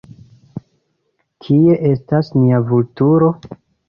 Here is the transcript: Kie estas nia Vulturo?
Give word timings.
Kie 1.47 1.75
estas 1.89 2.31
nia 2.39 2.63
Vulturo? 2.73 3.29